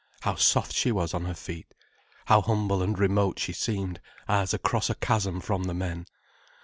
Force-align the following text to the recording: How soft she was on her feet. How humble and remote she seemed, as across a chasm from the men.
How 0.21 0.33
soft 0.33 0.73
she 0.73 0.91
was 0.91 1.13
on 1.13 1.25
her 1.25 1.35
feet. 1.35 1.75
How 2.25 2.41
humble 2.41 2.81
and 2.81 2.97
remote 2.97 3.37
she 3.37 3.53
seemed, 3.53 4.01
as 4.27 4.51
across 4.51 4.89
a 4.89 4.95
chasm 4.95 5.39
from 5.39 5.65
the 5.65 5.75
men. 5.75 6.07